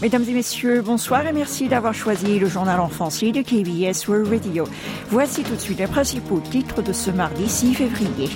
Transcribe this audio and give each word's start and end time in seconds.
Mesdames 0.00 0.24
et 0.28 0.32
messieurs, 0.32 0.80
bonsoir 0.80 1.26
et 1.26 1.32
merci 1.32 1.66
d'avoir 1.66 1.92
choisi 1.92 2.38
le 2.38 2.48
journal 2.48 2.78
en 2.78 2.86
de 2.86 3.42
KBS 3.42 4.06
World 4.06 4.28
Radio. 4.28 4.64
Voici 5.08 5.42
tout 5.42 5.56
de 5.56 5.60
suite 5.60 5.80
les 5.80 5.88
principaux 5.88 6.38
titres 6.38 6.82
de 6.82 6.92
ce 6.92 7.10
mardi 7.10 7.48
6 7.48 7.74
février. 7.74 8.28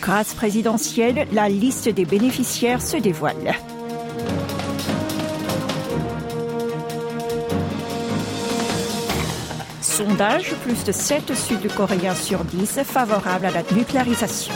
Grâce 0.00 0.34
présidentielle, 0.34 1.28
la 1.30 1.48
liste 1.48 1.88
des 1.88 2.04
bénéficiaires 2.04 2.82
se 2.82 2.96
dévoile. 2.96 3.54
Sondage, 9.80 10.54
plus 10.64 10.82
de 10.82 10.90
7 10.90 11.36
Sud-Coréens 11.36 12.16
sur 12.16 12.42
10 12.42 12.80
favorables 12.82 13.46
à 13.46 13.52
la 13.52 13.62
nucléarisation. 13.76 14.52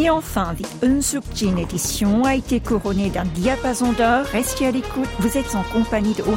Et 0.00 0.08
enfin, 0.08 0.54
The 0.54 0.82
Unsukjin 0.82 1.58
édition 1.58 2.24
a 2.24 2.34
été 2.34 2.58
couronnée 2.58 3.10
d'un 3.10 3.26
diapason 3.26 3.92
d'or. 3.92 4.24
Restez 4.32 4.66
à 4.66 4.70
l'écoute, 4.70 5.10
vous 5.18 5.36
êtes 5.36 5.54
en 5.54 5.62
compagnie 5.62 6.14
de 6.14 6.22
Oh 6.26 6.36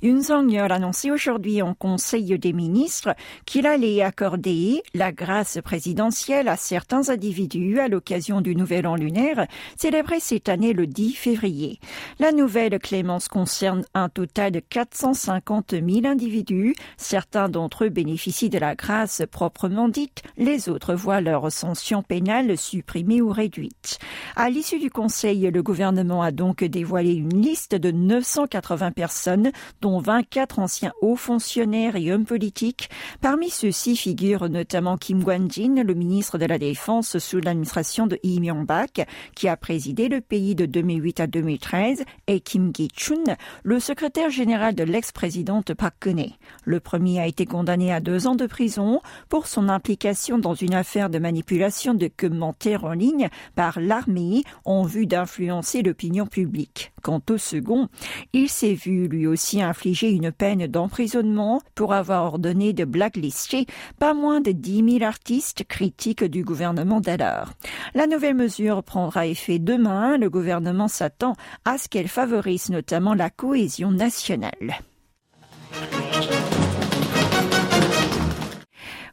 Yoon 0.00 0.22
Song-yeol 0.22 0.70
a 0.70 0.76
annoncé 0.76 1.10
aujourd'hui 1.10 1.60
en 1.60 1.74
Conseil 1.74 2.38
des 2.38 2.52
ministres 2.52 3.16
qu'il 3.46 3.66
allait 3.66 4.00
accorder 4.00 4.80
la 4.94 5.10
grâce 5.10 5.58
présidentielle 5.64 6.46
à 6.46 6.56
certains 6.56 7.08
individus 7.08 7.80
à 7.80 7.88
l'occasion 7.88 8.40
du 8.40 8.54
Nouvel 8.54 8.86
An 8.86 8.94
lunaire 8.94 9.48
célébré 9.76 10.20
cette 10.20 10.48
année 10.48 10.72
le 10.72 10.86
10 10.86 11.14
février. 11.14 11.80
La 12.20 12.30
nouvelle 12.30 12.78
clémence 12.78 13.26
concerne 13.26 13.84
un 13.92 14.08
total 14.08 14.52
de 14.52 14.60
450 14.60 15.72
000 15.72 16.06
individus. 16.06 16.76
Certains 16.96 17.48
d'entre 17.48 17.86
eux 17.86 17.88
bénéficient 17.88 18.50
de 18.50 18.58
la 18.58 18.76
grâce 18.76 19.22
proprement 19.28 19.88
dite, 19.88 20.22
les 20.36 20.68
autres 20.68 20.94
voient 20.94 21.20
leur 21.20 21.50
sanction 21.50 22.04
pénale 22.04 22.56
supprimée 22.56 23.20
ou 23.20 23.30
réduite. 23.30 23.98
À 24.36 24.48
l'issue 24.48 24.78
du 24.78 24.90
Conseil, 24.90 25.50
le 25.50 25.62
gouvernement 25.62 26.22
a 26.22 26.30
donc 26.30 26.62
dévoilé 26.62 27.14
une 27.14 27.42
liste 27.42 27.74
de 27.74 27.90
980 27.90 28.92
personnes 28.92 29.50
dont 29.80 29.87
24 29.96 30.58
anciens 30.58 30.92
hauts 31.00 31.16
fonctionnaires 31.16 31.96
et 31.96 32.12
hommes 32.12 32.26
politiques. 32.26 32.90
Parmi 33.22 33.48
ceux-ci 33.48 33.96
figurent 33.96 34.50
notamment 34.50 34.98
Kim 34.98 35.22
Gwan-jin, 35.22 35.82
le 35.82 35.94
ministre 35.94 36.36
de 36.36 36.44
la 36.44 36.58
Défense 36.58 37.16
sous 37.18 37.40
l'administration 37.40 38.06
de 38.06 38.18
Lee 38.22 38.40
Myung-bak, 38.40 39.06
qui 39.34 39.48
a 39.48 39.56
présidé 39.56 40.08
le 40.08 40.20
pays 40.20 40.54
de 40.54 40.66
2008 40.66 41.20
à 41.20 41.26
2013, 41.26 42.04
et 42.26 42.40
Kim 42.40 42.72
Gi-chun, 42.74 43.36
le 43.62 43.80
secrétaire 43.80 44.30
général 44.30 44.74
de 44.74 44.84
l'ex-présidente 44.84 45.72
Park 45.72 45.96
Geun-hye. 46.04 46.34
Le 46.64 46.80
premier 46.80 47.20
a 47.20 47.26
été 47.26 47.46
condamné 47.46 47.92
à 47.92 48.00
deux 48.00 48.26
ans 48.26 48.36
de 48.36 48.46
prison 48.46 49.00
pour 49.30 49.46
son 49.46 49.68
implication 49.68 50.38
dans 50.38 50.54
une 50.54 50.74
affaire 50.74 51.08
de 51.08 51.18
manipulation 51.18 51.94
de 51.94 52.10
commentaires 52.14 52.84
en 52.84 52.92
ligne 52.92 53.28
par 53.54 53.80
l'armée 53.80 54.42
en 54.64 54.82
vue 54.82 55.06
d'influencer 55.06 55.82
l'opinion 55.82 56.26
publique. 56.26 56.92
Quant 57.02 57.22
au 57.30 57.38
second, 57.38 57.88
il 58.32 58.48
s'est 58.48 58.74
vu 58.74 59.08
lui 59.08 59.26
aussi 59.26 59.62
infliger 59.62 60.10
une 60.10 60.32
peine 60.32 60.66
d'emprisonnement 60.66 61.60
pour 61.74 61.92
avoir 61.92 62.24
ordonné 62.24 62.72
de 62.72 62.84
blacklister 62.84 63.66
pas 63.98 64.14
moins 64.14 64.40
de 64.40 64.52
10 64.52 64.98
000 64.98 65.04
artistes 65.04 65.64
critiques 65.64 66.24
du 66.24 66.44
gouvernement 66.44 67.00
d'alors. 67.00 67.52
La 67.94 68.06
nouvelle 68.06 68.34
mesure 68.34 68.82
prendra 68.82 69.26
effet 69.26 69.58
demain. 69.58 70.18
Le 70.18 70.30
gouvernement 70.30 70.88
s'attend 70.88 71.34
à 71.64 71.78
ce 71.78 71.88
qu'elle 71.88 72.08
favorise 72.08 72.70
notamment 72.70 73.14
la 73.14 73.30
cohésion 73.30 73.90
nationale. 73.90 74.82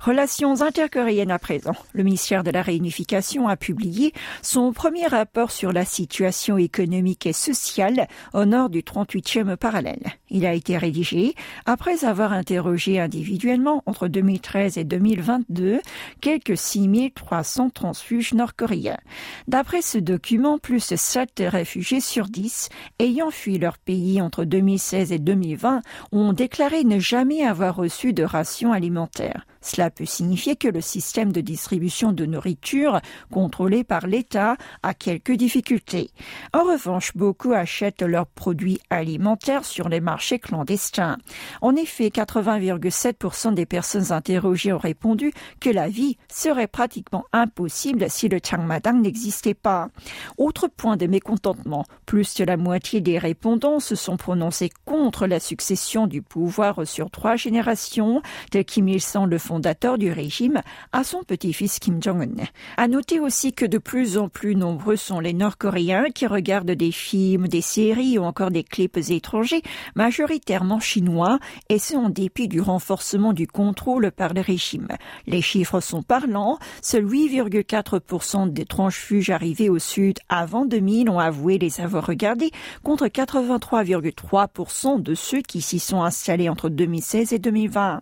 Relations 0.05 0.61
intercoréennes 0.61 1.31
à 1.31 1.39
présent. 1.39 1.73
Le 1.93 2.03
ministère 2.03 2.43
de 2.43 2.51
la 2.51 2.61
Réunification 2.61 3.47
a 3.47 3.57
publié 3.57 4.13
son 4.43 4.71
premier 4.71 5.07
rapport 5.07 5.49
sur 5.49 5.73
la 5.73 5.83
situation 5.83 6.59
économique 6.59 7.25
et 7.25 7.33
sociale 7.33 8.07
au 8.31 8.45
nord 8.45 8.69
du 8.69 8.83
38e 8.83 9.55
parallèle. 9.55 10.03
Il 10.29 10.45
a 10.45 10.53
été 10.53 10.77
rédigé 10.77 11.33
après 11.65 12.05
avoir 12.05 12.33
interrogé 12.33 12.99
individuellement 12.99 13.81
entre 13.87 14.07
2013 14.07 14.77
et 14.77 14.83
2022 14.83 15.79
quelques 16.21 16.55
6300 16.55 17.71
transfuges 17.71 18.35
nord-coréens. 18.35 18.99
D'après 19.47 19.81
ce 19.81 19.97
document, 19.97 20.59
plus 20.59 20.87
de 20.87 20.97
7 20.97 21.41
réfugiés 21.47 21.99
sur 21.99 22.27
10 22.27 22.69
ayant 22.99 23.31
fui 23.31 23.57
leur 23.57 23.79
pays 23.79 24.21
entre 24.21 24.43
2016 24.43 25.11
et 25.11 25.19
2020 25.19 25.81
ont 26.11 26.33
déclaré 26.33 26.83
ne 26.83 26.99
jamais 26.99 27.43
avoir 27.43 27.75
reçu 27.75 28.13
de 28.13 28.23
rations 28.23 28.71
alimentaires. 28.71 29.47
Cela 29.65 29.89
peut 29.95 30.05
signifier 30.05 30.55
que 30.55 30.67
le 30.67 30.81
système 30.81 31.31
de 31.31 31.41
distribution 31.41 32.11
de 32.11 32.25
nourriture 32.25 32.99
contrôlé 33.31 33.83
par 33.83 34.07
l'État 34.07 34.57
a 34.83 34.93
quelques 34.93 35.31
difficultés. 35.31 36.11
En 36.53 36.63
revanche, 36.63 37.15
beaucoup 37.15 37.53
achètent 37.53 38.01
leurs 38.01 38.27
produits 38.27 38.79
alimentaires 38.89 39.65
sur 39.65 39.89
les 39.89 40.01
marchés 40.01 40.39
clandestins. 40.39 41.17
En 41.61 41.75
effet, 41.75 42.09
80,7% 42.09 43.53
des 43.53 43.65
personnes 43.65 44.11
interrogées 44.11 44.73
ont 44.73 44.77
répondu 44.77 45.31
que 45.59 45.69
la 45.69 45.87
vie 45.87 46.17
serait 46.27 46.67
pratiquement 46.67 47.25
impossible 47.31 48.09
si 48.09 48.27
le 48.27 48.39
Changmadang 48.43 49.01
n'existait 49.01 49.53
pas. 49.53 49.89
Autre 50.37 50.67
point 50.67 50.97
de 50.97 51.07
mécontentement, 51.07 51.85
plus 52.05 52.35
de 52.35 52.43
la 52.43 52.57
moitié 52.57 53.01
des 53.01 53.17
répondants 53.17 53.79
se 53.79 53.95
sont 53.95 54.17
prononcés 54.17 54.69
contre 54.85 55.27
la 55.27 55.39
succession 55.39 56.07
du 56.07 56.21
pouvoir 56.21 56.85
sur 56.85 57.09
trois 57.09 57.35
générations, 57.35 58.21
tel 58.51 58.65
Kim 58.65 58.87
Il-sung, 58.87 59.27
le 59.27 59.37
fondateur 59.37 59.84
du 59.93 60.11
régime, 60.11 60.61
à 60.91 61.03
son 61.03 61.23
petit-fils 61.23 61.79
Kim 61.79 62.01
Jong-un. 62.01 62.45
À 62.75 62.87
noter 62.87 63.19
aussi 63.19 63.53
que 63.53 63.65
de 63.65 63.77
plus 63.77 64.17
en 64.17 64.29
plus 64.29 64.55
nombreux 64.55 64.95
sont 64.95 65.19
les 65.19 65.33
Nord-Coréens 65.33 66.09
qui 66.13 66.25
regardent 66.25 66.71
des 66.71 66.91
films, 66.91 67.47
des 67.47 67.61
séries 67.61 68.17
ou 68.17 68.23
encore 68.23 68.49
des 68.49 68.63
clips 68.63 68.97
étrangers, 69.09 69.61
majoritairement 69.95 70.79
chinois, 70.79 71.37
et 71.69 71.77
ce 71.77 71.95
en 71.95 72.09
dépit 72.09 72.47
du 72.47 72.61
renforcement 72.61 73.31
du 73.31 73.45
contrôle 73.47 74.11
par 74.11 74.33
le 74.33 74.41
régime. 74.41 74.87
Les 75.27 75.41
chiffres 75.41 75.81
sont 75.81 76.01
parlants. 76.01 76.57
Seuls 76.81 77.05
8,4% 77.05 78.51
des 78.51 78.65
transfuges 78.65 79.29
arrivés 79.29 79.69
au 79.69 79.79
sud 79.79 80.17
avant 80.29 80.65
2000 80.65 81.09
ont 81.11 81.19
avoué 81.19 81.59
les 81.59 81.79
avoir 81.79 82.07
regardés, 82.07 82.51
contre 82.83 83.05
83,3% 83.05 85.01
de 85.01 85.13
ceux 85.13 85.41
qui 85.41 85.61
s'y 85.61 85.79
sont 85.79 86.01
installés 86.01 86.49
entre 86.49 86.69
2016 86.69 87.33
et 87.33 87.39
2020. 87.39 88.01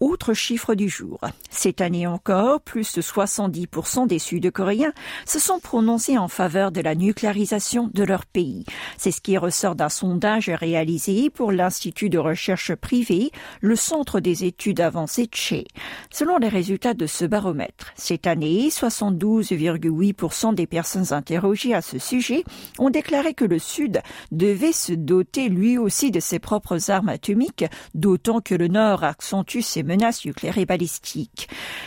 Autre 0.00 0.32
chiffre 0.32 0.74
du 0.74 0.88
jour. 0.88 1.01
Cette 1.50 1.80
année 1.80 2.06
encore, 2.06 2.60
plus 2.60 2.94
de 2.94 3.02
70% 3.02 4.06
des 4.06 4.18
Sud-Coréens 4.18 4.92
se 5.26 5.38
sont 5.38 5.60
prononcés 5.60 6.18
en 6.18 6.28
faveur 6.28 6.72
de 6.72 6.80
la 6.80 6.94
nucléarisation 6.94 7.90
de 7.92 8.04
leur 8.04 8.26
pays. 8.26 8.64
C'est 8.96 9.10
ce 9.10 9.20
qui 9.20 9.38
ressort 9.38 9.74
d'un 9.74 9.88
sondage 9.88 10.48
réalisé 10.48 11.30
pour 11.30 11.52
l'Institut 11.52 12.08
de 12.08 12.18
recherche 12.18 12.74
privé, 12.74 13.30
le 13.60 13.76
Centre 13.76 14.20
des 14.20 14.44
études 14.44 14.80
avancées 14.80 15.28
Che. 15.32 15.64
Selon 16.10 16.38
les 16.38 16.48
résultats 16.48 16.94
de 16.94 17.06
ce 17.06 17.24
baromètre, 17.24 17.92
cette 17.96 18.26
année, 18.26 18.68
72,8% 18.68 20.54
des 20.54 20.66
personnes 20.66 21.12
interrogées 21.12 21.74
à 21.74 21.82
ce 21.82 21.98
sujet 21.98 22.44
ont 22.78 22.90
déclaré 22.90 23.34
que 23.34 23.44
le 23.44 23.58
Sud 23.58 24.02
devait 24.30 24.72
se 24.72 24.92
doter 24.92 25.48
lui 25.48 25.78
aussi 25.78 26.10
de 26.10 26.20
ses 26.20 26.38
propres 26.38 26.90
armes 26.90 27.08
atomiques, 27.08 27.64
d'autant 27.94 28.40
que 28.40 28.54
le 28.54 28.68
Nord 28.68 29.04
accentue 29.04 29.60
ses 29.60 29.82
menaces 29.82 30.24
nucléaires 30.24 30.58
et 30.58 30.66
balistiques. 30.66 30.91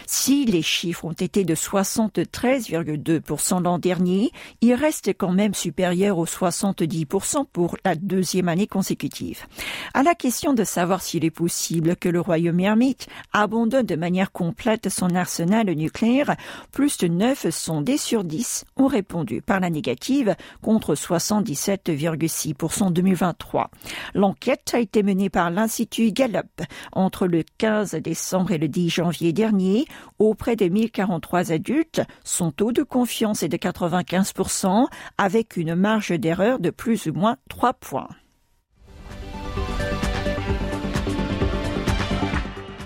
Si 0.05 0.45
les 0.45 0.61
chiffres 0.61 1.05
ont 1.05 1.11
été 1.11 1.43
de 1.43 1.55
73,2% 1.55 3.63
l'an 3.63 3.79
dernier, 3.79 4.31
ils 4.61 4.73
restent 4.73 5.13
quand 5.17 5.31
même 5.31 5.53
supérieurs 5.53 6.17
aux 6.17 6.25
70% 6.25 7.45
pour 7.51 7.77
la 7.85 7.95
deuxième 7.95 8.49
année 8.49 8.67
consécutive. 8.67 9.45
À 9.93 10.03
la 10.03 10.15
question 10.15 10.53
de 10.53 10.63
savoir 10.63 11.01
s'il 11.01 11.25
est 11.25 11.31
possible 11.31 11.95
que 11.95 12.09
le 12.09 12.21
royaume 12.21 12.59
ermite 12.59 13.07
abandonne 13.33 13.85
de 13.85 13.95
manière 13.95 14.31
complète 14.31 14.89
son 14.89 15.15
arsenal 15.15 15.69
nucléaire, 15.69 16.35
plus 16.71 16.97
de 16.97 17.07
9 17.07 17.49
sondés 17.49 17.97
sur 17.97 18.23
10 18.23 18.65
ont 18.77 18.87
répondu 18.87 19.41
par 19.41 19.59
la 19.59 19.69
négative 19.69 20.35
contre 20.61 20.95
77,6% 20.95 22.83
en 22.83 22.91
2023. 22.91 23.69
L'enquête 24.13 24.71
a 24.73 24.79
été 24.79 25.03
menée 25.03 25.29
par 25.29 25.51
l'Institut 25.51 26.11
Gallup 26.11 26.61
entre 26.91 27.27
le 27.27 27.43
15 27.57 27.95
décembre 27.95 28.51
et 28.51 28.57
le 28.57 28.67
10 28.67 28.84
janvier 28.89 29.33
dernier 29.33 29.85
auprès 30.19 30.55
de 30.55 30.65
1043 30.65 31.51
adultes. 31.51 32.01
Son 32.23 32.51
taux 32.51 32.71
de 32.71 32.83
confiance 32.83 33.43
est 33.43 33.49
de 33.49 33.57
95% 33.57 34.87
avec 35.17 35.57
une 35.57 35.75
marge 35.75 36.11
d'erreur 36.11 36.59
de 36.59 36.69
plus 36.69 37.07
ou 37.07 37.13
moins 37.13 37.37
3 37.49 37.73
points. 37.73 38.09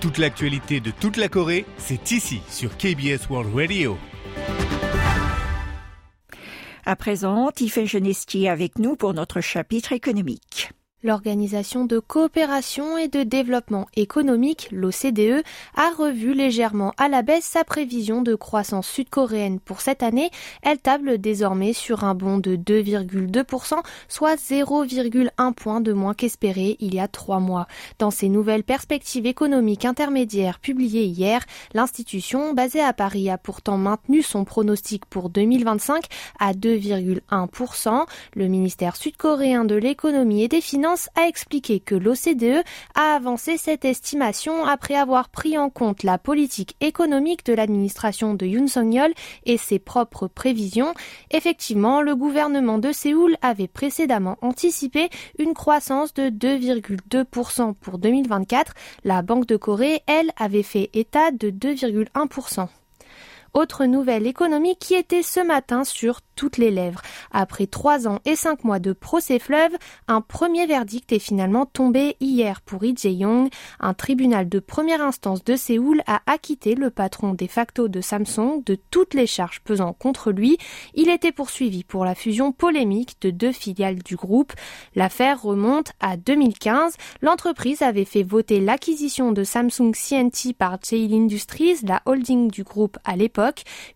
Toute 0.01 0.17
l'actualité 0.17 0.79
de 0.79 0.91
toute 0.91 1.17
la 1.17 1.27
Corée, 1.27 1.65
c'est 1.77 2.11
ici 2.11 2.41
sur 2.49 2.77
KBS 2.77 3.29
World 3.29 3.53
Radio. 3.53 3.97
À 6.85 6.95
présent, 6.95 7.51
Tiffany 7.51 7.85
Genestier 7.85 8.49
avec 8.49 8.79
nous 8.79 8.95
pour 8.95 9.13
notre 9.13 9.41
chapitre 9.41 9.91
économique. 9.91 10.71
L'Organisation 11.01 11.85
de 11.85 11.97
coopération 11.99 12.97
et 12.97 13.07
de 13.07 13.23
développement 13.23 13.87
économique, 13.95 14.67
l'OCDE, 14.69 15.45
a 15.73 15.91
revu 15.97 16.33
légèrement 16.33 16.91
à 16.97 17.07
la 17.07 17.21
baisse 17.21 17.45
sa 17.45 17.63
prévision 17.63 18.21
de 18.21 18.35
croissance 18.35 18.85
sud-coréenne 18.85 19.61
pour 19.61 19.79
cette 19.79 20.03
année. 20.03 20.29
Elle 20.61 20.79
table 20.79 21.17
désormais 21.17 21.71
sur 21.71 22.03
un 22.03 22.15
bond 22.15 22.37
de 22.37 22.57
2,2%, 22.57 23.81
soit 24.09 24.35
0,1 24.35 25.53
point 25.53 25.79
de 25.79 25.93
moins 25.93 26.13
qu'espéré 26.13 26.75
il 26.81 26.93
y 26.93 26.99
a 26.99 27.07
trois 27.07 27.39
mois. 27.39 27.67
Dans 27.97 28.11
ses 28.11 28.27
nouvelles 28.27 28.65
perspectives 28.65 29.25
économiques 29.25 29.85
intermédiaires 29.85 30.59
publiées 30.59 31.05
hier, 31.05 31.45
l'institution 31.73 32.53
basée 32.53 32.81
à 32.81 32.91
Paris 32.91 33.29
a 33.29 33.37
pourtant 33.37 33.77
maintenu 33.77 34.21
son 34.21 34.43
pronostic 34.43 35.05
pour 35.05 35.29
2025 35.29 36.03
à 36.39 36.51
2,1%. 36.51 38.05
Le 38.35 38.47
ministère 38.47 38.97
sud-coréen 38.97 39.63
de 39.63 39.75
l'économie 39.75 40.43
et 40.43 40.49
des 40.49 40.59
finances 40.59 40.88
a 41.15 41.27
expliqué 41.27 41.79
que 41.79 41.95
l'OCDE 41.95 42.63
a 42.95 43.15
avancé 43.15 43.57
cette 43.57 43.85
estimation 43.85 44.65
après 44.65 44.95
avoir 44.95 45.29
pris 45.29 45.57
en 45.57 45.69
compte 45.69 46.03
la 46.03 46.17
politique 46.17 46.75
économique 46.81 47.45
de 47.45 47.53
l'administration 47.53 48.33
de 48.33 48.45
Yoon 48.45 48.67
Song-yeol 48.67 49.13
et 49.45 49.57
ses 49.57 49.79
propres 49.79 50.27
prévisions. 50.27 50.93
Effectivement, 51.31 52.01
le 52.01 52.15
gouvernement 52.15 52.79
de 52.79 52.91
Séoul 52.91 53.35
avait 53.41 53.67
précédemment 53.67 54.37
anticipé 54.41 55.09
une 55.37 55.53
croissance 55.53 56.13
de 56.13 56.29
2,2% 56.29 57.73
pour 57.75 57.99
2024. 57.99 58.73
La 59.03 59.21
Banque 59.21 59.45
de 59.45 59.57
Corée, 59.57 60.01
elle, 60.07 60.31
avait 60.37 60.63
fait 60.63 60.89
état 60.93 61.31
de 61.31 61.51
2,1%. 61.51 62.67
Autre 63.53 63.85
nouvelle 63.85 64.27
économique 64.27 64.79
qui 64.79 64.93
était 64.93 65.23
ce 65.23 65.39
matin 65.39 65.83
sur 65.83 66.21
toutes 66.35 66.57
les 66.57 66.71
lèvres. 66.71 67.01
Après 67.31 67.67
trois 67.67 68.07
ans 68.07 68.19
et 68.23 68.35
cinq 68.35 68.63
mois 68.63 68.79
de 68.79 68.93
procès 68.93 69.39
fleuve, 69.39 69.75
un 70.07 70.21
premier 70.21 70.65
verdict 70.67 71.11
est 71.11 71.19
finalement 71.19 71.65
tombé 71.65 72.15
hier 72.21 72.61
pour 72.61 72.81
Lee 72.81 72.95
Jae-yong. 72.95 73.49
Un 73.79 73.93
tribunal 73.93 74.47
de 74.47 74.59
première 74.59 75.01
instance 75.01 75.43
de 75.43 75.55
Séoul 75.55 76.01
a 76.07 76.21
acquitté 76.27 76.75
le 76.75 76.91
patron 76.91 77.33
de 77.33 77.47
facto 77.47 77.87
de 77.87 77.99
Samsung 77.99 78.63
de 78.65 78.77
toutes 78.89 79.13
les 79.13 79.27
charges 79.27 79.59
pesant 79.61 79.93
contre 79.93 80.31
lui. 80.31 80.57
Il 80.93 81.09
était 81.09 81.31
poursuivi 81.31 81.83
pour 81.83 82.05
la 82.05 82.15
fusion 82.15 82.51
polémique 82.51 83.17
de 83.21 83.31
deux 83.31 83.51
filiales 83.51 83.99
du 83.99 84.15
groupe. 84.15 84.53
L'affaire 84.95 85.41
remonte 85.41 85.91
à 85.99 86.15
2015. 86.17 86.95
L'entreprise 87.21 87.81
avait 87.81 88.05
fait 88.05 88.23
voter 88.23 88.61
l'acquisition 88.61 89.31
de 89.31 89.43
Samsung 89.43 89.91
CNT 89.91 90.53
par 90.53 90.77
Jail 90.81 91.13
Industries, 91.13 91.79
la 91.83 92.01
holding 92.05 92.49
du 92.49 92.63
groupe 92.63 92.97
à 93.03 93.15
l'époque, 93.15 93.38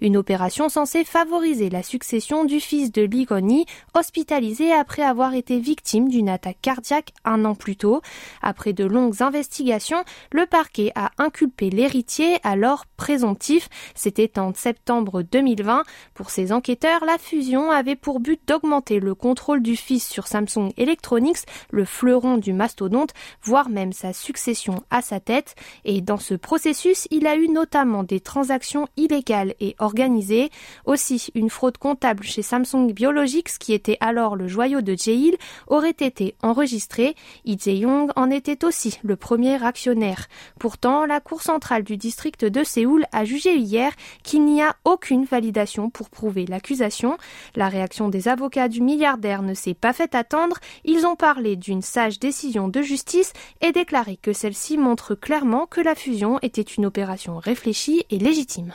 une 0.01 0.17
opération 0.17 0.69
censée 0.69 1.03
favoriser 1.03 1.69
la 1.69 1.83
succession 1.83 2.45
du 2.45 2.59
fils 2.59 2.91
de 2.91 3.01
Ligoni, 3.01 3.65
hospitalisé 3.93 4.71
après 4.71 5.03
avoir 5.03 5.33
été 5.33 5.59
victime 5.59 6.09
d'une 6.09 6.29
attaque 6.29 6.57
cardiaque 6.61 7.13
un 7.25 7.45
an 7.45 7.55
plus 7.55 7.75
tôt. 7.75 8.01
Après 8.41 8.73
de 8.73 8.85
longues 8.85 9.21
investigations, 9.21 10.03
le 10.31 10.45
parquet 10.45 10.91
a 10.95 11.11
inculpé 11.17 11.69
l'héritier, 11.69 12.37
alors 12.43 12.85
présomptif. 12.97 13.69
C'était 13.95 14.39
en 14.39 14.53
septembre 14.53 15.23
2020. 15.23 15.83
Pour 16.13 16.29
ces 16.29 16.51
enquêteurs, 16.51 17.05
la 17.05 17.17
fusion 17.17 17.71
avait 17.71 17.95
pour 17.95 18.19
but 18.19 18.39
d'augmenter 18.47 18.99
le 18.99 19.15
contrôle 19.15 19.61
du 19.61 19.75
fils 19.75 20.07
sur 20.07 20.27
Samsung 20.27 20.71
Electronics, 20.77 21.45
le 21.71 21.85
fleuron 21.85 22.37
du 22.37 22.53
mastodonte, 22.53 23.13
voire 23.43 23.69
même 23.69 23.93
sa 23.93 24.13
succession 24.13 24.83
à 24.89 25.01
sa 25.01 25.19
tête. 25.19 25.55
Et 25.85 26.01
dans 26.01 26.17
ce 26.17 26.33
processus, 26.33 27.07
il 27.11 27.27
a 27.27 27.35
eu 27.35 27.49
notamment 27.49 28.03
des 28.03 28.19
transactions 28.19 28.87
illégales 28.97 29.32
et 29.59 29.75
organisées, 29.79 30.49
aussi 30.85 31.27
une 31.35 31.49
fraude 31.49 31.77
comptable 31.77 32.23
chez 32.23 32.41
Samsung 32.41 32.91
Biologics, 32.93 33.57
qui 33.59 33.73
était 33.73 33.97
alors 33.99 34.35
le 34.35 34.47
joyau 34.47 34.81
de 34.81 34.95
Jae-il, 34.95 35.35
aurait 35.67 35.89
été 35.89 36.35
enregistré. 36.41 37.15
Lee 37.45 37.57
Jae-yong 37.59 38.11
en 38.15 38.29
était 38.29 38.63
aussi 38.65 38.99
le 39.03 39.15
premier 39.15 39.63
actionnaire. 39.63 40.27
Pourtant, 40.59 41.05
la 41.05 41.19
Cour 41.19 41.41
centrale 41.41 41.83
du 41.83 41.97
district 41.97 42.45
de 42.45 42.63
Séoul 42.63 43.05
a 43.11 43.25
jugé 43.25 43.55
hier 43.55 43.91
qu'il 44.23 44.45
n'y 44.45 44.61
a 44.61 44.75
aucune 44.85 45.25
validation 45.25 45.89
pour 45.89 46.09
prouver 46.09 46.45
l'accusation. 46.45 47.17
La 47.55 47.69
réaction 47.69 48.09
des 48.09 48.27
avocats 48.27 48.67
du 48.67 48.81
milliardaire 48.81 49.41
ne 49.41 49.53
s'est 49.53 49.73
pas 49.73 49.93
fait 49.93 50.15
attendre. 50.15 50.57
Ils 50.85 51.05
ont 51.05 51.15
parlé 51.15 51.55
d'une 51.55 51.81
sage 51.81 52.19
décision 52.19 52.67
de 52.67 52.81
justice 52.81 53.33
et 53.61 53.71
déclaré 53.71 54.17
que 54.17 54.33
celle-ci 54.33 54.77
montre 54.77 55.15
clairement 55.15 55.65
que 55.65 55.81
la 55.81 55.95
fusion 55.95 56.39
était 56.41 56.61
une 56.61 56.85
opération 56.85 57.37
réfléchie 57.37 58.05
et 58.09 58.17
légitime. 58.17 58.73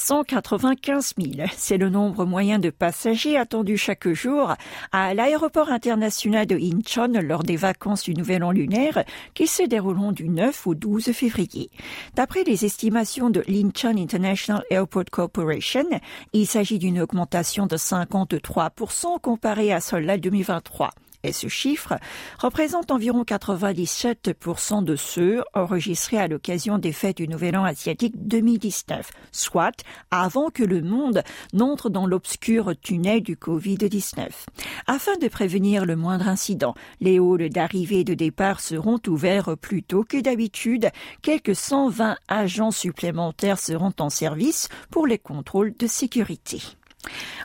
195 0.00 1.12
000. 1.18 1.48
C'est 1.56 1.76
le 1.76 1.90
nombre 1.90 2.24
moyen 2.24 2.58
de 2.58 2.70
passagers 2.70 3.36
attendus 3.36 3.76
chaque 3.76 4.08
jour 4.08 4.54
à 4.92 5.12
l'aéroport 5.12 5.68
international 5.68 6.46
de 6.46 6.56
Incheon 6.56 7.20
lors 7.22 7.42
des 7.42 7.56
vacances 7.56 8.04
du 8.04 8.14
Nouvel 8.14 8.42
An 8.42 8.50
lunaire 8.50 9.04
qui 9.34 9.46
se 9.46 9.62
dérouleront 9.62 10.12
du 10.12 10.30
9 10.30 10.66
au 10.66 10.74
12 10.74 11.12
février. 11.12 11.70
D'après 12.14 12.44
les 12.44 12.64
estimations 12.64 13.28
de 13.28 13.44
l'Incheon 13.46 13.98
International 13.98 14.64
Airport 14.70 15.04
Corporation, 15.10 15.84
il 16.32 16.46
s'agit 16.46 16.78
d'une 16.78 17.00
augmentation 17.00 17.66
de 17.66 17.76
53% 17.76 19.20
comparée 19.20 19.72
à 19.72 19.80
celle-là 19.80 20.16
2023 20.16 20.90
et 21.22 21.32
ce 21.32 21.48
chiffre 21.48 21.94
représente 22.38 22.90
environ 22.90 23.22
97% 23.22 24.84
de 24.84 24.96
ceux 24.96 25.42
enregistrés 25.54 26.18
à 26.18 26.28
l'occasion 26.28 26.78
des 26.78 26.92
fêtes 26.92 27.18
du 27.18 27.28
Nouvel 27.28 27.56
An 27.56 27.64
asiatique 27.64 28.14
2019, 28.16 29.10
soit 29.32 29.84
avant 30.10 30.50
que 30.50 30.62
le 30.62 30.82
monde 30.82 31.22
n'entre 31.52 31.90
dans 31.90 32.06
l'obscur 32.06 32.72
tunnel 32.80 33.22
du 33.22 33.36
Covid-19. 33.36 34.28
Afin 34.86 35.16
de 35.16 35.28
prévenir 35.28 35.84
le 35.84 35.96
moindre 35.96 36.28
incident, 36.28 36.74
les 37.00 37.18
halls 37.18 37.50
d'arrivée 37.50 38.00
et 38.00 38.04
de 38.04 38.14
départ 38.14 38.60
seront 38.60 39.00
ouverts 39.06 39.56
plus 39.56 39.82
tôt 39.82 40.04
que 40.04 40.20
d'habitude. 40.20 40.90
Quelques 41.22 41.54
120 41.54 42.16
agents 42.28 42.70
supplémentaires 42.70 43.58
seront 43.58 43.92
en 43.98 44.10
service 44.10 44.68
pour 44.90 45.06
les 45.06 45.18
contrôles 45.18 45.74
de 45.76 45.86
sécurité. 45.86 46.60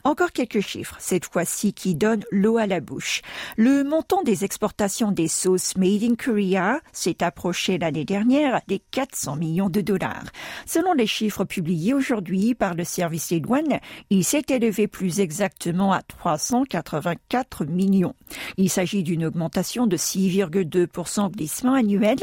Encore 0.03 0.31
quelques 0.31 0.61
chiffres, 0.61 0.95
cette 0.99 1.25
fois-ci 1.25 1.73
qui 1.73 1.95
donnent 1.95 2.25
l'eau 2.31 2.57
à 2.57 2.67
la 2.67 2.79
bouche. 2.79 3.21
Le 3.57 3.83
montant 3.83 4.21
des 4.23 4.43
exportations 4.43 5.11
des 5.11 5.27
sauces 5.27 5.75
Made 5.77 6.03
in 6.03 6.15
Korea 6.15 6.79
s'est 6.91 7.23
approché 7.23 7.77
l'année 7.77 8.05
dernière 8.05 8.61
des 8.67 8.79
400 8.91 9.37
millions 9.37 9.69
de 9.69 9.81
dollars. 9.81 10.25
Selon 10.65 10.93
les 10.93 11.07
chiffres 11.07 11.43
publiés 11.43 11.93
aujourd'hui 11.93 12.53
par 12.53 12.75
le 12.75 12.83
service 12.83 13.29
des 13.29 13.39
douanes, 13.39 13.79
il 14.09 14.24
s'est 14.24 14.45
élevé 14.50 14.88
plus 14.88 15.19
exactement 15.19 15.91
à 15.91 16.01
384 16.01 17.65
millions. 17.65 18.15
Il 18.57 18.69
s'agit 18.69 19.03
d'une 19.03 19.25
augmentation 19.25 19.88
de 19.88 19.97
6,2% 19.97 21.31
glissement 21.31 21.74
annuel. 21.74 22.17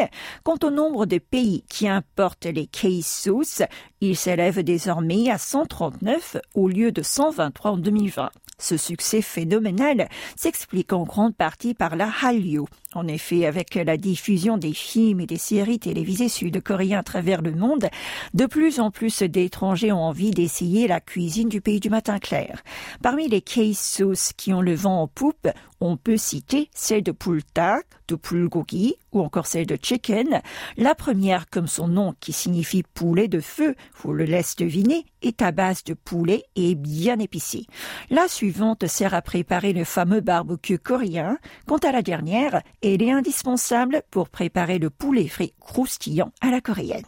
Quant 0.44 0.58
au 0.62 0.70
nombre 0.70 1.06
de 1.06 1.18
pays 1.18 1.64
qui 1.68 1.88
importent 1.88 2.46
les 2.46 2.66
case 2.66 3.06
sauces, 3.06 3.62
il 4.00 4.16
s'élève 4.16 4.62
désormais 4.62 5.30
à 5.30 5.38
139 5.38 6.36
au 6.54 6.68
lieu 6.68 6.92
de 6.92 7.02
123 7.22 7.70
en 7.70 7.76
2020. 7.76 8.30
Ce 8.58 8.76
succès 8.76 9.22
phénoménal 9.22 10.08
s'explique 10.34 10.92
en 10.92 11.04
grande 11.04 11.36
partie 11.36 11.72
par 11.72 11.94
la 11.94 12.10
Hallyu. 12.20 12.64
En 12.94 13.08
effet, 13.08 13.46
avec 13.46 13.74
la 13.74 13.96
diffusion 13.96 14.58
des 14.58 14.74
films 14.74 15.20
et 15.20 15.26
des 15.26 15.38
séries 15.38 15.78
télévisées 15.78 16.28
sud-coréens 16.28 16.98
à 16.98 17.02
travers 17.02 17.40
le 17.40 17.52
monde, 17.52 17.88
de 18.34 18.44
plus 18.44 18.80
en 18.80 18.90
plus 18.90 19.22
d'étrangers 19.22 19.92
ont 19.92 20.02
envie 20.02 20.30
d'essayer 20.30 20.86
la 20.86 21.00
cuisine 21.00 21.48
du 21.48 21.62
pays 21.62 21.80
du 21.80 21.88
matin 21.88 22.18
clair. 22.18 22.62
Parmi 23.02 23.28
les 23.28 23.40
case 23.40 23.78
sauces 23.78 24.32
qui 24.36 24.52
ont 24.52 24.60
le 24.60 24.74
vent 24.74 25.00
en 25.00 25.08
poupe, 25.08 25.48
on 25.80 25.96
peut 25.96 26.16
citer 26.16 26.70
celle 26.74 27.02
de 27.02 27.10
pultak, 27.10 27.86
de 28.06 28.14
pulgogi 28.14 28.94
ou 29.10 29.20
encore 29.20 29.46
celle 29.46 29.66
de 29.66 29.76
chicken. 29.80 30.40
La 30.76 30.94
première, 30.94 31.50
comme 31.50 31.66
son 31.66 31.88
nom 31.88 32.14
qui 32.20 32.32
signifie 32.32 32.82
poulet 32.82 33.26
de 33.26 33.40
feu, 33.40 33.74
vous 33.96 34.12
le 34.12 34.24
laisse 34.24 34.54
deviner, 34.54 35.04
est 35.22 35.42
à 35.42 35.50
base 35.50 35.82
de 35.82 35.94
poulet 35.94 36.44
et 36.54 36.74
bien 36.74 37.18
épicée. 37.18 37.66
La 38.10 38.28
suivante 38.28 38.86
sert 38.86 39.12
à 39.12 39.22
préparer 39.22 39.72
le 39.72 39.84
fameux 39.84 40.20
barbecue 40.20 40.78
coréen. 40.78 41.38
Quant 41.66 41.78
à 41.78 41.90
la 41.90 42.02
dernière, 42.02 42.62
elle 42.82 43.02
est 43.02 43.10
indispensable 43.10 44.02
pour 44.10 44.28
préparer 44.28 44.78
le 44.78 44.90
poulet 44.90 45.28
frit 45.28 45.54
croustillant 45.60 46.32
à 46.40 46.50
la 46.50 46.60
coréenne. 46.60 47.04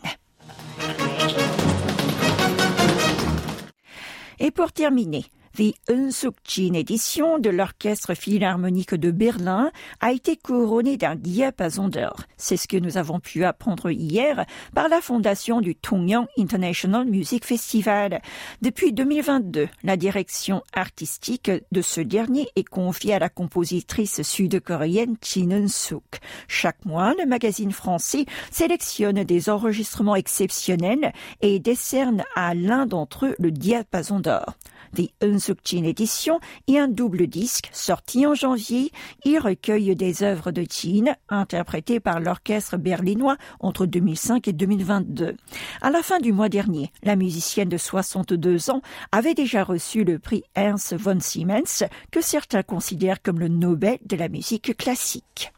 Et 4.38 4.50
pour 4.50 4.72
terminer, 4.72 5.24
The 5.56 5.72
Unsukjin 5.88 6.74
édition 6.74 7.38
de 7.38 7.48
l'Orchestre 7.48 8.14
Philharmonique 8.14 8.96
de 8.96 9.12
Berlin 9.12 9.70
a 10.00 10.10
été 10.10 10.36
couronnée 10.36 10.96
d'un 10.96 11.14
diapason 11.14 11.86
d'or. 11.86 12.16
C'est 12.36 12.56
ce 12.56 12.66
que 12.66 12.76
nous 12.76 12.98
avons 12.98 13.20
pu 13.20 13.44
apprendre 13.44 13.92
hier 13.92 14.46
par 14.74 14.88
la 14.88 15.00
fondation 15.00 15.60
du 15.60 15.76
Tongyang 15.76 16.26
International 16.36 17.06
Music 17.06 17.44
Festival. 17.44 18.20
Depuis 18.62 18.92
2022, 18.92 19.68
la 19.84 19.96
direction 19.96 20.64
artistique 20.72 21.52
de 21.70 21.82
ce 21.82 22.00
dernier 22.00 22.48
est 22.56 22.68
confiée 22.68 23.14
à 23.14 23.20
la 23.20 23.28
compositrice 23.28 24.22
sud-coréenne 24.22 25.14
Jin 25.22 25.52
Eun-suk. 25.52 26.18
Chaque 26.48 26.84
mois, 26.84 27.14
le 27.16 27.26
magazine 27.26 27.70
français 27.70 28.26
sélectionne 28.50 29.22
des 29.22 29.48
enregistrements 29.48 30.16
exceptionnels 30.16 31.12
et 31.42 31.60
décerne 31.60 32.24
à 32.34 32.54
l'un 32.54 32.86
d'entre 32.86 33.26
eux 33.26 33.36
le 33.38 33.52
diapason 33.52 34.18
d'or. 34.18 34.56
The 34.94 35.10
Zukchin 35.38 35.84
édition 35.84 36.40
et 36.68 36.78
un 36.78 36.88
double 36.88 37.26
disque 37.26 37.68
sorti 37.72 38.26
en 38.26 38.34
janvier. 38.34 38.92
Il 39.24 39.38
recueille 39.38 39.94
des 39.96 40.22
œuvres 40.22 40.52
de 40.52 40.62
Jean 40.62 41.16
interprétées 41.28 42.00
par 42.00 42.20
l'orchestre 42.20 42.76
berlinois 42.76 43.36
entre 43.60 43.86
2005 43.86 44.48
et 44.48 44.52
2022. 44.52 45.36
À 45.82 45.90
la 45.90 46.02
fin 46.02 46.20
du 46.20 46.32
mois 46.32 46.48
dernier, 46.48 46.92
la 47.02 47.16
musicienne 47.16 47.68
de 47.68 47.76
62 47.76 48.70
ans 48.70 48.82
avait 49.12 49.34
déjà 49.34 49.64
reçu 49.64 50.04
le 50.04 50.18
prix 50.18 50.44
Ernst 50.54 50.94
von 50.94 51.18
Siemens 51.20 51.84
que 52.10 52.20
certains 52.20 52.62
considèrent 52.62 53.22
comme 53.22 53.40
le 53.40 53.48
Nobel 53.48 53.98
de 54.04 54.16
la 54.16 54.28
musique 54.28 54.76
classique. 54.76 55.52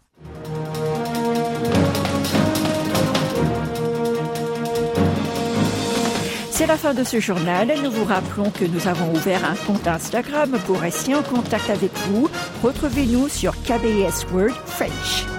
C'est 6.66 6.72
la 6.72 6.78
fin 6.78 6.94
de 6.94 7.04
ce 7.04 7.20
journal. 7.20 7.72
Nous 7.80 7.92
vous 7.92 8.04
rappelons 8.04 8.50
que 8.50 8.64
nous 8.64 8.88
avons 8.88 9.14
ouvert 9.14 9.44
un 9.44 9.54
compte 9.54 9.86
Instagram 9.86 10.58
pour 10.66 10.80
rester 10.80 11.14
en 11.14 11.22
contact 11.22 11.70
avec 11.70 11.92
vous. 12.08 12.28
Retrouvez-nous 12.60 13.28
sur 13.28 13.52
KBS 13.62 14.26
Word 14.32 14.56
French. 14.66 15.35